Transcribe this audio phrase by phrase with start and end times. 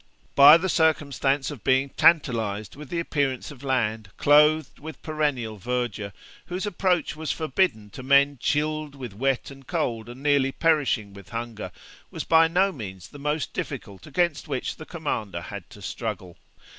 [0.33, 6.11] But the circumstance of being tantalized with the appearance of land, clothed with perennial verdure,
[6.47, 11.29] whose approach was forbidden to men chilled with wet and cold, and nearly perishing with
[11.29, 11.71] hunger,
[12.09, 16.35] was by no means the most difficult against which the commander had to struggle.